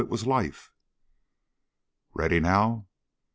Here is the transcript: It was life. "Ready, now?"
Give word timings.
It 0.01 0.09
was 0.09 0.25
life. 0.25 0.71
"Ready, 2.15 2.39
now?" 2.39 2.87